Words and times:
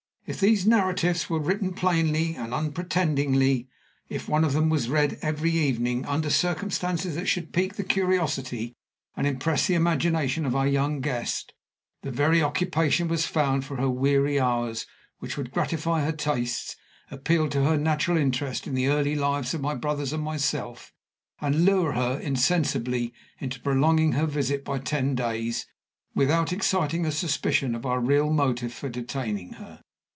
If 0.27 0.39
these 0.39 0.65
narratives 0.65 1.29
were 1.29 1.41
written 1.41 1.73
plainly 1.73 2.35
and 2.35 2.53
unpretendingly; 2.53 3.67
if 4.07 4.29
one 4.29 4.45
of 4.45 4.53
them 4.53 4.69
was 4.69 4.87
read 4.87 5.19
every 5.21 5.51
evening, 5.51 6.05
under 6.05 6.29
circumstances 6.29 7.15
that 7.15 7.25
should 7.27 7.51
pique 7.51 7.75
the 7.75 7.83
curiosity 7.83 8.77
and 9.17 9.27
impress 9.27 9.67
the 9.67 9.73
imagination 9.73 10.45
of 10.45 10.55
our 10.55 10.67
young 10.67 11.01
guest, 11.01 11.51
the 12.01 12.11
very 12.11 12.41
occupation 12.41 13.09
was 13.09 13.25
found 13.25 13.65
for 13.65 13.75
her 13.75 13.89
weary 13.89 14.39
hours 14.39 14.85
which 15.19 15.35
would 15.35 15.51
gratify 15.51 16.05
her 16.05 16.13
tastes, 16.13 16.77
appeal 17.09 17.49
to 17.49 17.63
her 17.65 17.75
natural 17.75 18.15
interest 18.15 18.65
in 18.65 18.73
the 18.73 18.87
early 18.87 19.15
lives 19.15 19.53
of 19.53 19.59
my 19.59 19.75
brothers 19.75 20.13
and 20.13 20.23
myself, 20.23 20.93
and 21.41 21.65
lure 21.65 21.91
her 21.91 22.17
insensibly 22.19 23.11
into 23.39 23.59
prolonging 23.59 24.13
her 24.13 24.27
visit 24.27 24.63
by 24.63 24.79
ten 24.79 25.13
days 25.13 25.65
without 26.15 26.53
exciting 26.53 27.05
a 27.05 27.11
suspicion 27.11 27.75
of 27.75 27.85
our 27.85 27.99
real 27.99 28.31
motive 28.31 28.73
for 28.73 28.87
detaining 28.87 29.53
her. 29.53 29.81